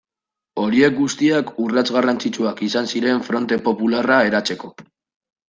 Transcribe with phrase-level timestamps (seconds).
[0.61, 4.73] Horiek guztiak urrats garrantzitsuak izan ziren Fronte Popularra eratzeko.